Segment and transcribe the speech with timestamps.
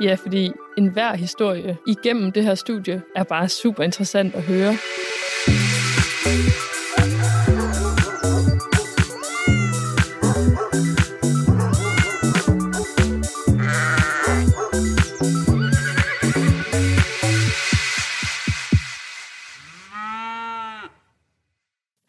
[0.00, 4.72] Ja, fordi enhver historie igennem det her studie er bare super interessant at høre.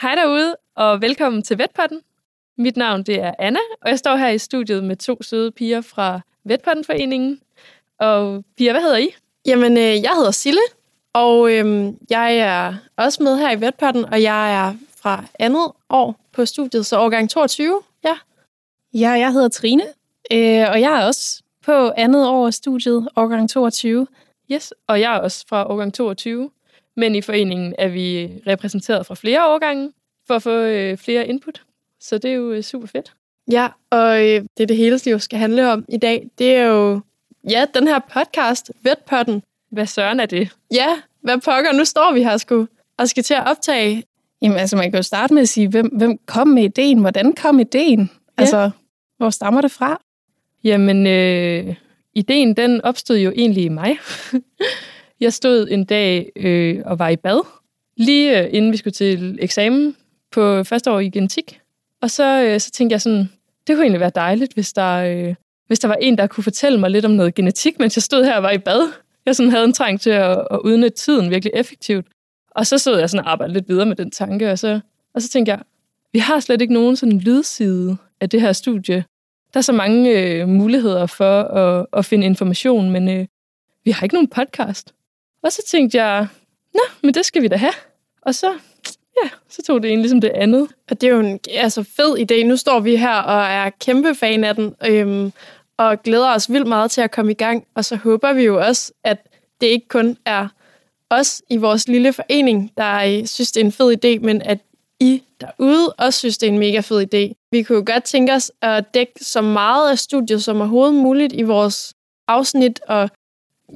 [0.00, 2.00] Hej derude, og velkommen til Vetpotten.
[2.58, 5.80] Mit navn det er Anna, og jeg står her i studiet med to søde piger
[5.80, 7.40] fra Vetpottenforeningen.
[8.02, 9.08] Og piger, hvad hedder I?
[9.46, 10.60] Jamen, øh, jeg hedder Sille,
[11.12, 16.20] og øh, jeg er også med her i Vetpotten, og jeg er fra andet år
[16.32, 17.80] på studiet, så årgang 22.
[18.04, 18.16] Ja.
[18.94, 19.82] Ja, jeg hedder Trine,
[20.32, 24.06] øh, og jeg er også på andet år af studiet, årgang 22.
[24.52, 26.50] Yes, og jeg er også fra årgang 22.
[26.96, 29.92] Men i foreningen er vi repræsenteret fra flere årgange
[30.26, 31.62] for at få øh, flere input.
[32.00, 33.12] Så det er jo øh, super fedt.
[33.50, 37.00] Ja, og øh, det, det hele liv skal handle om i dag, det er jo
[37.50, 39.42] ja, den her podcast, Vetpotten.
[39.70, 40.50] Hvad søren er det?
[40.74, 40.88] Ja,
[41.20, 44.04] hvad pokker, nu står vi her sgu og skal til at optage.
[44.42, 46.98] Jamen altså, man kan jo starte med at sige, hvem, hvem kom med ideen?
[46.98, 48.00] Hvordan kom ideen?
[48.00, 48.06] Ja.
[48.36, 48.70] Altså,
[49.16, 50.00] hvor stammer det fra?
[50.64, 51.74] Jamen, øh,
[52.14, 53.98] ideen den opstod jo egentlig i mig.
[55.20, 57.46] jeg stod en dag øh, og var i bad,
[57.96, 59.96] lige øh, inden vi skulle til eksamen
[60.30, 61.60] på første år i genetik.
[62.00, 63.30] Og så, øh, så tænkte jeg sådan,
[63.66, 65.34] det kunne egentlig være dejligt, hvis der, øh,
[65.72, 68.24] hvis der var en, der kunne fortælle mig lidt om noget genetik, mens jeg stod
[68.24, 68.92] her og var i bad.
[69.26, 72.06] Jeg sådan havde en trang til at, at udnytte tiden virkelig effektivt.
[72.50, 74.80] Og så stod jeg sådan og arbejdede lidt videre med den tanke, og så,
[75.14, 75.60] og så tænkte jeg,
[76.12, 79.04] vi har slet ikke nogen sådan lydside af det her studie.
[79.54, 83.26] Der er så mange øh, muligheder for at, at finde information, men øh,
[83.84, 84.94] vi har ikke nogen podcast.
[85.42, 86.26] Og så tænkte jeg,
[86.74, 87.74] nå, men det skal vi da have.
[88.22, 88.52] Og så,
[89.22, 90.68] ja, så tog det egentlig som det andet.
[90.90, 92.46] Og det er jo en altså, fed idé.
[92.46, 95.32] Nu står vi her og er kæmpe fan af den, øhm,
[95.82, 97.66] og glæder os vildt meget til at komme i gang.
[97.74, 99.26] Og så håber vi jo også, at
[99.60, 100.48] det ikke kun er
[101.10, 104.58] os i vores lille forening, der øh, synes, det er en fed idé, men at
[105.00, 107.48] I derude også synes, det er en mega fed idé.
[107.50, 111.32] Vi kunne jo godt tænke os at dække så meget af studiet som overhovedet muligt
[111.32, 111.94] i vores
[112.28, 113.10] afsnit, og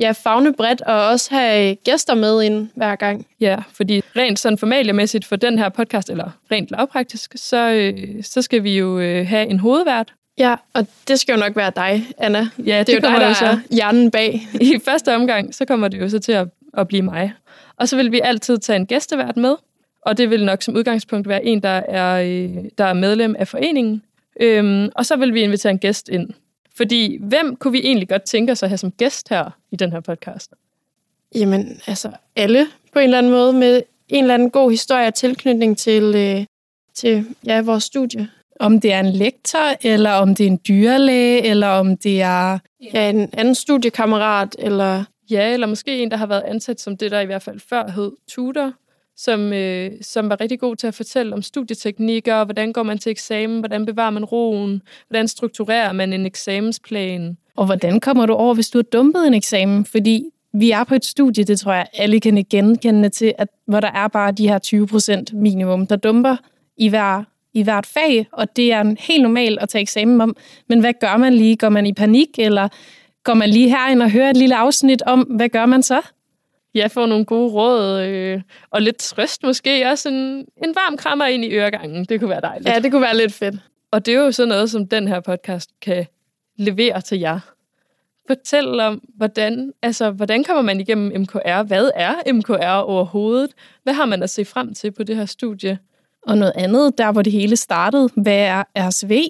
[0.00, 3.26] ja, fagne bredt og også have øh, gæster med ind hver gang.
[3.40, 8.42] Ja, fordi rent sådan formaliemæssigt for den her podcast, eller rent lavpraktisk, så, øh, så
[8.42, 10.12] skal vi jo øh, have en hovedvært.
[10.38, 12.48] Ja, og det skal jo nok være dig, Anna.
[12.58, 13.44] Ja, det, det er jo dig, der så.
[13.44, 14.48] er hjernen bag.
[14.60, 16.48] I første omgang, så kommer det jo så til at,
[16.78, 17.32] at blive mig.
[17.76, 19.54] Og så vil vi altid tage en gæstevært med,
[20.02, 23.48] og det vil nok som udgangspunkt være en, der er, øh, der er medlem af
[23.48, 24.02] foreningen.
[24.40, 26.30] Øhm, og så vil vi invitere en gæst ind.
[26.76, 29.92] Fordi hvem kunne vi egentlig godt tænke os at have som gæst her i den
[29.92, 30.52] her podcast?
[31.34, 35.14] Jamen, altså alle på en eller anden måde med en eller anden god historie og
[35.14, 36.44] tilknytning til, øh,
[36.94, 38.28] til ja, vores studie.
[38.60, 42.58] Om det er en lektor, eller om det er en dyrlæge, eller om det er
[42.94, 45.04] ja, en anden studiekammerat, eller...
[45.30, 47.90] Ja, eller måske en, der har været ansat som det, der i hvert fald før
[47.90, 48.72] hed tutor,
[49.16, 53.10] som, øh, som var rigtig god til at fortælle om studieteknikker, hvordan går man til
[53.10, 57.36] eksamen, hvordan bevarer man roen, hvordan strukturerer man en eksamensplan.
[57.56, 59.84] Og hvordan kommer du over, hvis du har dumpet en eksamen?
[59.84, 63.80] Fordi vi er på et studie, det tror jeg, alle kan genkende til, at, hvor
[63.80, 66.36] der er bare de her 20 procent minimum, der dumper
[66.76, 67.24] i, hver,
[67.56, 70.36] i hvert fag, og det er helt normalt at tage eksamen om.
[70.68, 71.56] Men hvad gør man lige?
[71.56, 72.68] Går man i panik, eller
[73.24, 76.02] går man lige herind og hører et lille afsnit om, hvad gør man så?
[76.76, 81.26] ja, få nogle gode råd, øh, og lidt trøst måske, også en, en varm krammer
[81.26, 82.04] ind i øregangen.
[82.04, 82.68] Det kunne være dejligt.
[82.68, 83.54] Ja, det kunne være lidt fedt.
[83.90, 86.06] Og det er jo sådan noget, som den her podcast kan
[86.56, 87.40] levere til jer.
[88.26, 91.62] Fortæl om, hvordan, altså, hvordan kommer man igennem MKR?
[91.62, 93.50] Hvad er MKR overhovedet?
[93.82, 95.78] Hvad har man at se frem til på det her studie?
[96.26, 99.22] Og noget andet, der hvor det hele startede, hvad er RSV?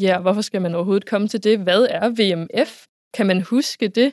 [0.00, 1.58] Ja, hvorfor skal man overhovedet komme til det?
[1.58, 2.84] Hvad er VMF?
[3.14, 4.12] Kan man huske det?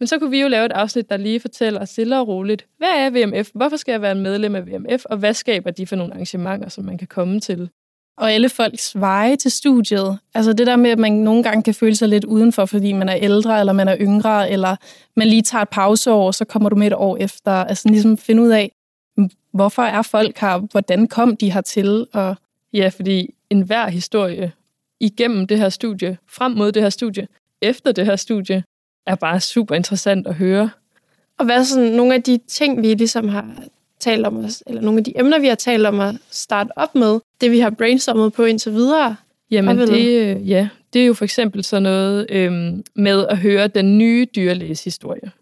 [0.00, 2.88] Men så kunne vi jo lave et afsnit, der lige fortæller stille og roligt, hvad
[2.88, 3.48] er VMF?
[3.54, 5.04] Hvorfor skal jeg være en medlem af VMF?
[5.04, 7.70] Og hvad skaber de for nogle arrangementer, som man kan komme til?
[8.18, 10.18] Og alle folks veje til studiet.
[10.34, 13.08] Altså det der med, at man nogle gange kan føle sig lidt udenfor, fordi man
[13.08, 14.76] er ældre, eller man er yngre, eller
[15.16, 17.52] man lige tager et pauseår, så kommer du med et år efter.
[17.52, 18.72] Altså ligesom finde ud af,
[19.52, 20.58] hvorfor er folk her?
[20.58, 22.06] Hvordan kom de her til?
[22.12, 22.36] Og...
[22.72, 24.52] Ja, fordi enhver historie
[25.00, 27.28] igennem det her studie, frem mod det her studie,
[27.62, 28.64] efter det her studie,
[29.06, 30.70] er bare super interessant at høre.
[31.38, 33.54] Og hvad er sådan nogle af de ting, vi ligesom har
[34.00, 36.94] talt om, os, eller nogle af de emner, vi har talt om at starte op
[36.94, 39.16] med, det vi har brainstormet på indtil videre?
[39.50, 43.98] Jamen, det, ja, det er jo for eksempel sådan noget øhm, med at høre den
[43.98, 45.32] nye dyrlæges historie.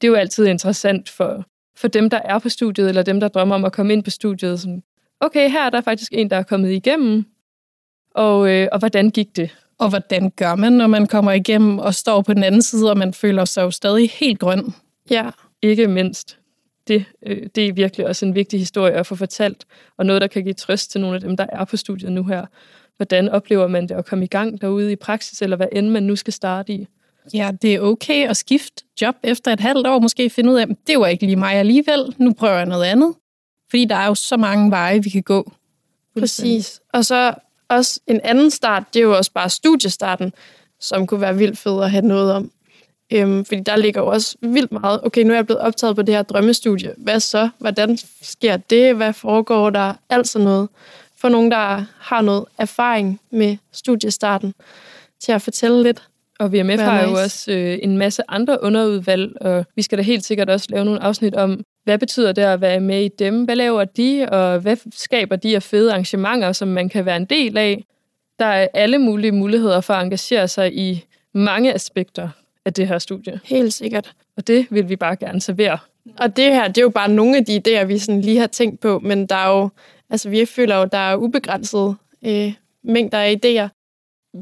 [0.00, 1.44] Det er jo altid interessant for,
[1.84, 4.10] for dem, der er på studiet, eller dem, der drømmer om at komme ind på
[4.10, 4.60] studiet.
[4.60, 4.82] Sådan,
[5.20, 7.24] okay, her er der faktisk en, der er kommet igennem,
[8.14, 9.50] og, øh, og hvordan gik det?
[9.78, 12.98] Og hvordan gør man, når man kommer igennem og står på den anden side, og
[12.98, 14.74] man føler sig jo stadig helt grøn?
[15.10, 15.30] Ja.
[15.62, 16.38] Ikke mindst.
[16.88, 19.64] Det, øh, det er virkelig også en vigtig historie at få fortalt,
[19.96, 22.24] og noget, der kan give trøst til nogle af dem, der er på studiet nu
[22.24, 22.46] her.
[22.96, 26.02] Hvordan oplever man det at komme i gang derude i praksis, eller hvad end man
[26.02, 26.86] nu skal starte i?
[27.34, 30.62] Ja, det er okay at skifte job efter et halvt år, måske finde ud af,
[30.62, 33.14] at det var ikke lige mig alligevel, nu prøver jeg noget andet.
[33.70, 35.52] Fordi der er jo så mange veje, vi kan gå.
[36.18, 36.80] Præcis.
[36.92, 37.34] Og så
[37.68, 40.32] også en anden start, det er jo også bare studiestarten,
[40.80, 42.50] som kunne være vildt fed at have noget om.
[43.12, 46.02] Øhm, fordi der ligger jo også vildt meget, okay, nu er jeg blevet optaget på
[46.02, 46.94] det her drømmestudie.
[46.96, 47.48] Hvad så?
[47.58, 48.96] Hvordan sker det?
[48.96, 49.94] Hvad foregår der?
[50.10, 50.68] Alt sådan noget.
[51.16, 54.54] For nogen, der har noget erfaring med studiestarten,
[55.20, 56.02] til at fortælle lidt.
[56.40, 60.02] Og VMF Være har jo også øh, en masse andre underudvalg, og vi skal da
[60.02, 63.44] helt sikkert også lave nogle afsnit om, hvad betyder det at være med i dem?
[63.44, 67.24] Hvad laver de, og hvad skaber de af fede arrangementer, som man kan være en
[67.24, 67.84] del af?
[68.38, 71.04] Der er alle mulige muligheder for at engagere sig i
[71.34, 72.28] mange aspekter
[72.64, 74.12] af det her studie, Helt sikkert.
[74.36, 75.78] og det vil vi bare gerne servere.
[76.18, 78.46] Og det her, det er jo bare nogle af de idéer, vi sådan lige har
[78.46, 79.68] tænkt på, men der er jo,
[80.10, 81.94] altså vi føler jo, der er ubegrænsede
[82.26, 82.52] øh,
[82.84, 83.83] mængder af idéer.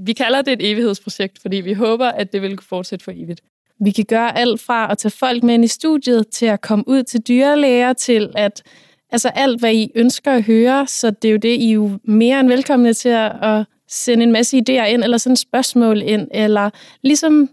[0.04, 3.40] Vi kalder det et evighedsprojekt, fordi vi håber, at det vil kunne fortsætte for evigt.
[3.80, 6.84] Vi kan gøre alt fra at tage folk med ind i studiet, til at komme
[6.88, 8.62] ud til dyrlæger, til at
[9.10, 10.86] altså alt, hvad I ønsker at høre.
[10.86, 14.32] Så det er jo det, I er jo mere end velkomne til at, sende en
[14.32, 16.70] masse idéer ind, eller sådan spørgsmål ind, eller
[17.02, 17.50] ligesom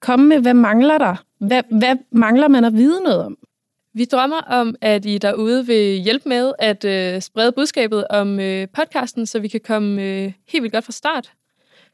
[0.00, 1.24] komme med, hvad mangler der?
[1.40, 3.38] Hvad, hvad mangler man at vide noget om?
[3.94, 8.68] Vi drømmer om, at I derude vil hjælpe med at øh, sprede budskabet om øh,
[8.68, 11.32] podcasten, så vi kan komme øh, helt vildt godt fra start.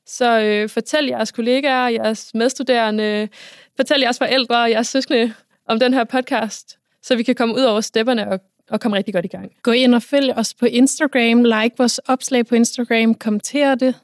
[0.06, 3.28] Så øh, fortæl jeres kollegaer, jeres medstuderende,
[3.76, 5.34] fortæl jeres forældre og jeres søskende
[5.68, 8.40] om den her podcast, så vi kan komme ud over stepperne og,
[8.70, 9.52] og komme rigtig godt i gang.
[9.62, 13.94] Gå ind og følg os på Instagram, like vores opslag på Instagram, kommenter det.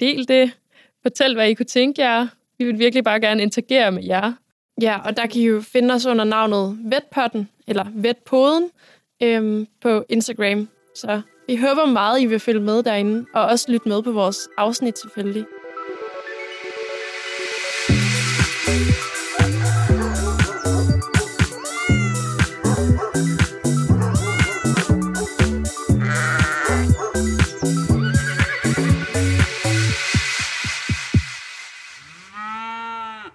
[0.00, 0.50] Del det.
[1.02, 2.26] Fortæl, hvad I kunne tænke jer.
[2.58, 4.32] Vi vil virkelig bare gerne interagere med jer.
[4.80, 8.70] Ja, og der kan I jo finde os under navnet Vetpotten, eller Vetpoden,
[9.22, 10.68] øhm, på Instagram.
[10.94, 14.48] Så vi håber meget, I vil følge med derinde, og også lytte med på vores
[14.58, 15.46] afsnit selvfølgelig.